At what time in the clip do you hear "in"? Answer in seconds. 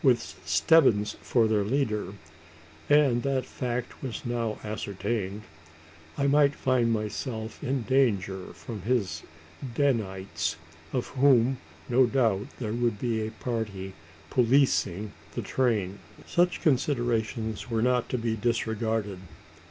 7.63-7.83